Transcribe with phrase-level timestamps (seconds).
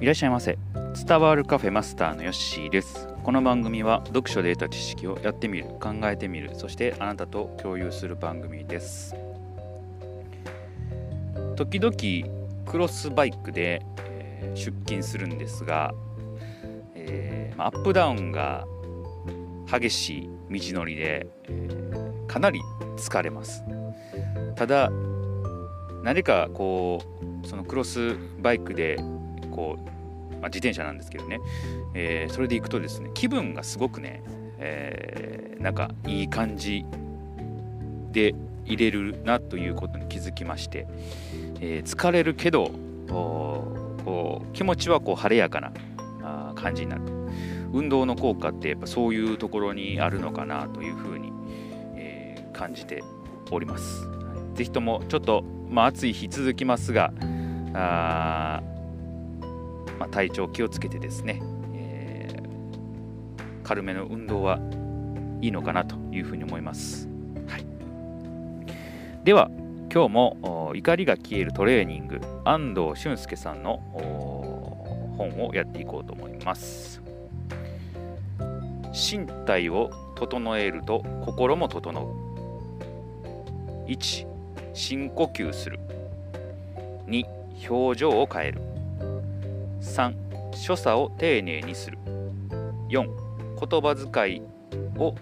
[0.00, 0.56] いらっしゃいませ。
[1.06, 3.06] 伝わるカフェマスターのヨッシーです。
[3.22, 9.14] この番組は読書で得た知識をやってみる考えてみるそしてあなたと共有する番組です。
[11.54, 11.94] 時々
[12.64, 15.92] クロスバイクで、えー、出勤するんですが、
[16.94, 18.66] えー、アップダウンが
[19.70, 22.62] 激しい道のりで、えー、かなり
[22.96, 23.62] 疲れます。
[24.56, 24.90] ただ
[26.02, 27.02] 何かこ
[27.44, 28.96] うそのクロスバイクで
[29.50, 29.99] こう、
[30.40, 31.40] まあ、自転車なんですけどね、
[31.94, 34.22] えー、それで行くとですね気分がすごくね、
[34.58, 36.84] えー、なんかいい感じ
[38.12, 40.86] で入れるなということに気づきまして、
[41.60, 42.70] えー、疲れるけど
[43.08, 45.72] こう気持ちはこう晴れやかな
[46.22, 47.02] あ感じになる
[47.72, 51.32] 運動の効果ってやっぱそういうところにあるのかなというふうに、
[51.96, 53.02] えー、感じて
[53.50, 54.08] おります。
[54.54, 57.12] ぜひともちょっと、まあ、暑い日続きますが
[57.74, 58.62] あ、
[60.00, 61.42] まあ、体調気をつけてですね、
[61.74, 64.58] えー、軽めの運動は
[65.42, 67.06] いいのかなというふうに思います。
[67.46, 67.66] はい、
[69.22, 69.50] では
[69.92, 73.76] 今日も怒りが消えるトレーニング安藤俊介さんの
[75.18, 77.02] 本をやっていこうと思います。
[78.92, 82.30] 身体を整えると心も整う。
[83.86, 84.26] 1
[84.72, 85.78] 深呼吸する
[87.06, 87.24] 2
[87.68, 88.69] 表情を変える
[89.80, 90.14] 3
[90.54, 91.98] 所作を丁寧にする。
[92.90, 93.06] 4
[93.58, 94.42] 言葉遣い
[94.98, 95.14] を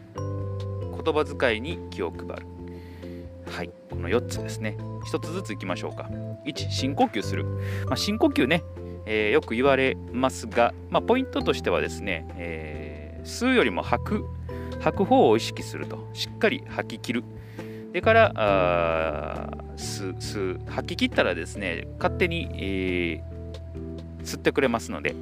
[1.03, 2.47] 言葉遣いに気を配る。
[3.51, 4.77] はいこの4つですね。
[5.11, 6.09] 1つずついきましょうか。
[6.47, 7.45] 1深呼吸する、
[7.87, 8.63] まあ、深呼吸ね、
[9.07, 14.25] えー、よく言われますが、まあ、ポイントとしてはですね、えー、吸うよりも吐く。
[14.81, 16.09] 吐く方を意識すると。
[16.13, 17.25] しっかり吐き切る。
[17.93, 23.38] でからあ吸吸吐き切ったらですね勝手に、えー、
[24.29, 25.15] 吸ってくれますので、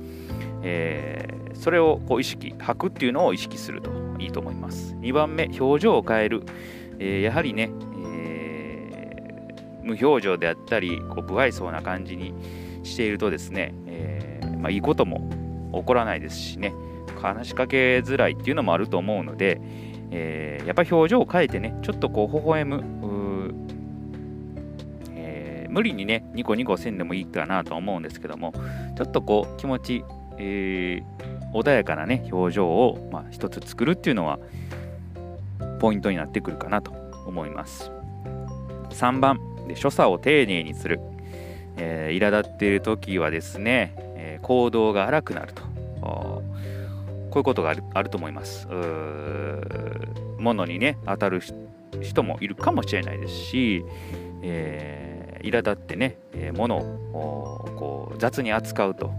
[0.63, 4.95] えー、それをこう意識吐くっていうのを意識するといいと思います。
[5.01, 6.43] 2番目表情を変える、
[6.99, 7.71] えー、やはりね、
[8.13, 12.35] えー、無表情であったりこう不愛想な感じに
[12.83, 15.31] しているとですね、えーまあ、いいことも
[15.73, 16.73] 起こらないですしね。
[17.21, 19.61] 話しかけづらいっていうのもあると思うので、
[20.11, 22.83] えー、やっぱり表情を変えてね、ちょっとこう、微笑む、
[25.77, 28.55] 無理にね、ニコニコせんでもいいかなと思うんですけども、
[28.97, 30.05] ちょっとこう、気持ち、
[30.39, 34.39] えー、穏やかなね、表情を、まあ、一つ作るっていうのは、
[35.79, 36.93] ポイントになってくるかなと
[37.27, 37.93] 思います。
[38.89, 39.39] 3番
[39.69, 40.99] で、所作を丁寧にする。
[41.77, 45.63] えー、苛立っている時はですね、えー、行動が荒くなると。
[46.01, 46.43] こ
[47.35, 48.67] ういうことがあると思います。
[50.39, 51.43] 物にね、当たる
[52.01, 53.85] 人もいるかもしれないですし、
[54.43, 59.13] えー、苛立ってね、えー、物をこう雑に扱うと、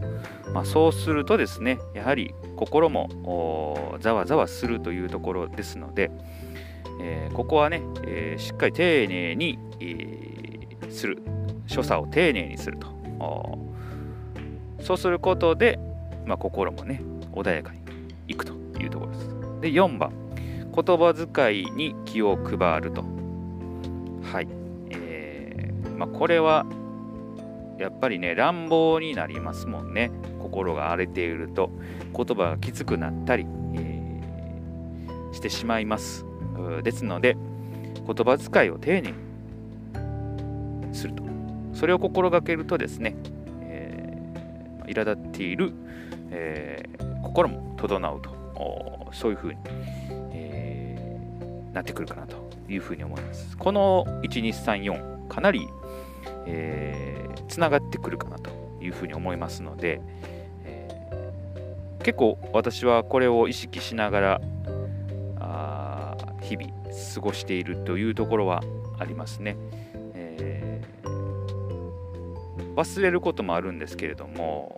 [0.54, 6.12] まあ、そうするとですね、やはり心もざわざわするというところですので、
[7.02, 11.22] えー、ここはね、えー、しっかり丁寧に、えー、する、
[11.68, 12.88] 所作を丁寧にすると。
[14.82, 15.80] そうすることで、
[16.26, 17.02] まあ、心もね、
[17.34, 17.80] 穏やかに
[18.28, 19.28] いくというところです。
[19.62, 20.12] で、4番、
[20.74, 23.04] 言葉遣いに気を配ると。
[24.22, 24.48] はい。
[25.98, 26.66] まあ、これは、
[27.78, 30.12] やっぱりね、乱暴になりますもんね。
[30.40, 31.70] 心が荒れていると、
[32.16, 36.26] 言葉がきつくなったり、えー、してしまいます。
[36.84, 37.38] ですので、
[38.06, 41.24] 言葉遣いを丁寧にすると。
[41.74, 43.16] それを心がけるとですね、
[43.62, 45.74] えー、苛立っている、
[46.32, 49.60] えー、心も整うとそういうふうに、
[50.34, 52.38] えー、なってくるかなと
[52.68, 55.68] いうふうに思いますこの1234かなり、
[56.48, 58.50] えー、つながってくるかなと
[58.82, 60.02] いうふうに思いますので、
[60.64, 64.42] えー、結構私はこれを意識しながら
[65.40, 66.72] あ日々
[67.16, 68.64] 過ごしているというところは
[68.98, 69.58] ありますね。
[72.78, 74.78] 忘れることもあるんですけれども、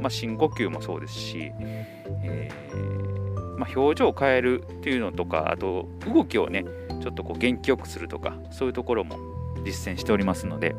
[0.00, 6.64] まあ、深呼吸もそうですし、えー、まあ、表情を変えるっていうのとかあと動きをね
[7.00, 9.16] ちょっとこう元気よくするとかそういうところも
[9.64, 10.74] 実践しておりますので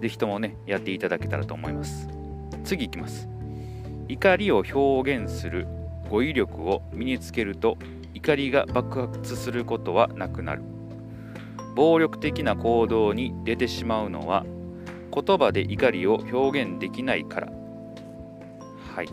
[0.00, 2.08] 是非ともねやっていただけたらと思います
[2.64, 3.28] 次いきます
[4.08, 5.66] 怒りを表現する
[6.10, 7.76] 語彙力を身につけると
[8.14, 10.62] 怒りが爆発することはなくなる
[11.74, 14.44] 暴力的な行動に出てしまうのは
[15.12, 17.48] 言葉で怒りを表現できないから。
[18.94, 19.08] はい。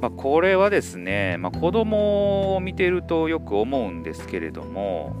[0.00, 5.16] まあ、これはですね、まあ、子供を見てるとよく思うんですけれども、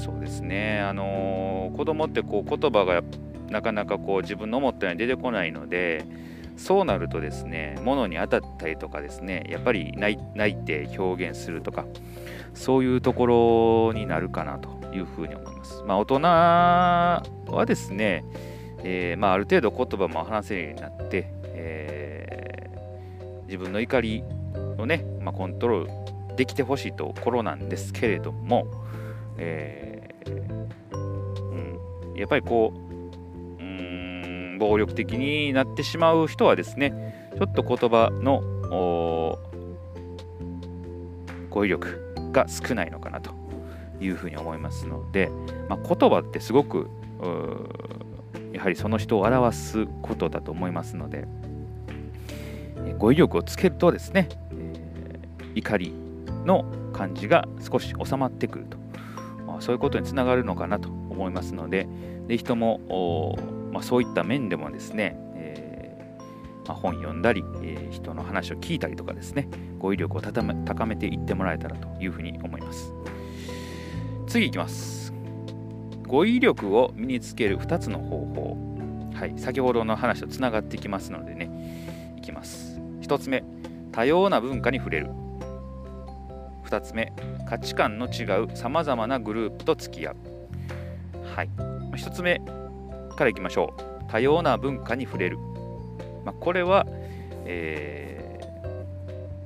[0.00, 3.02] そうですねあの子供ってこう言葉が
[3.50, 6.04] なかなかこう自分の思ったように出てこないので
[6.56, 11.84] そうなるとですね物に当たったりとかですねやっぱり泣いて表現するとか
[12.54, 15.82] そういうところになるかなというふうに思います。
[15.86, 17.22] まあ、大人は
[17.66, 18.24] ですね、
[18.82, 24.24] えー、まあ、ある程度言葉も話せるようになって、えー、自分の怒り
[24.78, 25.84] をね、まあ、コントロー
[26.30, 28.66] ルできてほしいところなんですけれども、
[29.42, 38.42] えー、うん、やっぱりこううん暴力的になってしまう人はですねちょっと言葉の
[41.48, 43.32] 語彙力が少ないのかなと
[44.00, 45.30] いうふうに思いますので、
[45.68, 46.88] まあ、言葉ってすごく
[48.52, 51.26] やはりその人を表すことだと思いますので
[52.98, 55.94] 語彙力をつけるとですね、えー、怒り
[56.44, 58.79] の感じが少し収まってくると、
[59.60, 61.88] そういうことにつながるのかなと思いますので
[62.28, 63.36] ぜひとも、
[63.72, 69.48] まあ、そういった面でもですね、えー、まあ、本読んだり、えー、人の話を聞いたりとかですね
[69.78, 72.92] 語彙力を高めていってもらえたらというふうに思います。
[74.26, 75.12] 次いきます。
[76.06, 78.56] 語彙力を身につける2つの方法。
[79.14, 82.80] はい先ほどの話とつながってきますのでねいきます。
[83.00, 83.42] 1つ目
[83.90, 85.10] 多様な文化に触れる。
[86.64, 87.12] 2つ目
[87.48, 90.16] 価値観の違うさまざまなグループと付き合う。
[91.34, 91.48] はい。
[91.92, 92.40] 1つ目
[93.16, 93.90] からいきましょう。
[94.10, 95.38] 多様な文化に触れる、
[96.24, 96.86] まあ、これは、
[97.44, 98.40] え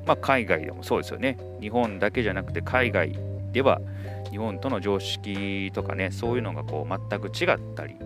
[0.04, 1.38] ー、まあ、海外でもそうですよね。
[1.60, 3.18] 日本だけじゃなくて海外
[3.52, 3.80] では
[4.30, 7.96] 日本との常識とかねそういうのがこう全く違ったり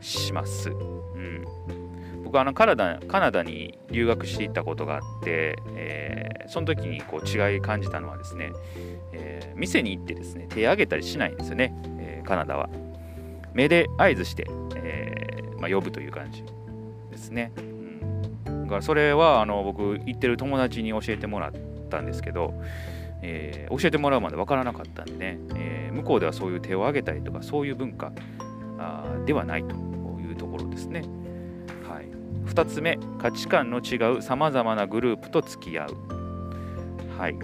[0.00, 0.70] します。
[0.70, 1.44] うん。
[2.24, 6.07] 僕はあのカナダカナダに留学していったことがあって、えー、
[6.46, 8.52] その時にこう違い感じたのはですね、
[9.12, 12.68] えー、店に行ってですね手を挙げたりしないんですよね、え、カナダは。
[13.54, 14.46] 目で合図して、
[14.76, 16.44] えまあ、呼ぶという感じ
[17.10, 21.52] ですね、うん、だからそれはあの僕行ってる友達に教えてもらっ
[21.90, 22.54] たんですけど、
[23.22, 28.12] え教えてもらうまで分からなかったんでね、え向こうではそういう手を挙げたりとかそういう文化
[29.26, 29.74] ではないと
[30.20, 31.02] いうところですね。
[32.48, 36.17] 2つ目価値観の違うさまざまなグループと付き合う。
[37.18, 37.34] はい。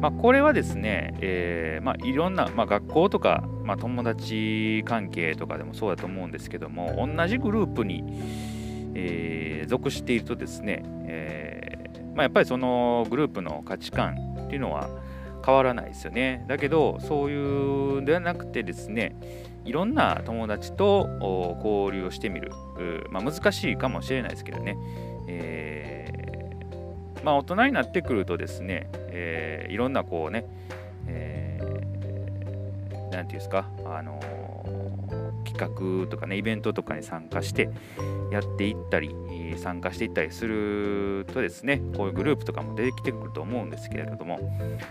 [0.00, 8.04] まあ、これはですね、えーまあ、いろんな、まあ、学校とか、まあ、友達関係とかでもそうだと思うんですけども同じグループに、
[8.94, 14.16] えー、属しているとですね、えーま、やっぱりそのグループの価値観
[14.46, 14.88] っていうのは
[15.44, 16.44] 変わらないですよね。
[16.48, 19.16] だけどそういうではなくてですね
[19.64, 21.08] いろんな友達と
[21.64, 22.52] 交流をしてみる、
[23.10, 24.76] ま、難しいかもしれないですけどね、
[25.28, 26.25] えー、
[27.26, 30.46] まあ、大人になってくるとですね、えー、いろんなこうね、
[31.08, 31.80] えー、
[32.92, 34.20] て言うんですか、あの
[35.44, 37.68] 企画とかねイベントとかに参加して
[38.30, 39.12] やっていったり
[39.56, 44.38] 参加していったりするとですねこういうグループとかも出てきてくると思うんですけれども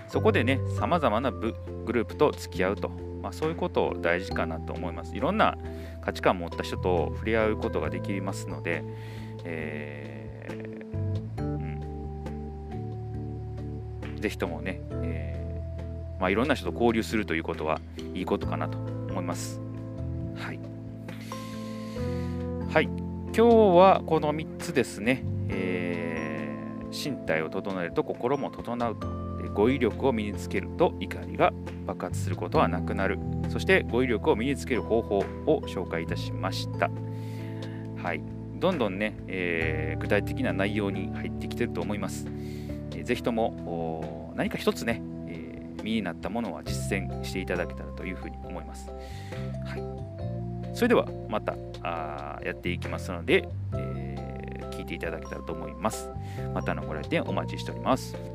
[0.09, 1.53] そこでねさまざまなグ
[1.87, 2.89] ループと付き合うと
[3.21, 5.15] まあ、そういうこと大事かなと思います。
[5.15, 5.57] いろんな
[6.01, 8.83] 価値観を持った人と触れ合うことができますので、
[9.43, 10.14] え
[14.19, 17.79] ぜひともね、えー、まあ、いろんな人と交流するということは
[18.13, 18.77] いいことかなと
[19.09, 19.61] 思います。
[20.35, 20.59] はい。
[22.71, 22.85] はい。
[22.85, 31.53] 今日はこの3つですね、えー、身体を整えると心も整うと語彙力を身につけると怒りが
[31.85, 33.17] 爆発することはなくなる
[33.49, 36.89] そして語彙力を身につける方法を紹介いたしました
[38.01, 38.21] はい
[38.59, 42.25] どんどんね、えー、具体的な内容に入ってきてると思います、
[43.05, 48.89] ぜひとも何か一つね、えー、身になったものは実践していただけたらというふうに思います。
[49.65, 50.75] はい。
[50.75, 56.09] それではまたあやっていきますので、えー、聞いていただけたらと思います。
[56.53, 58.34] またのご来店お待ちしております。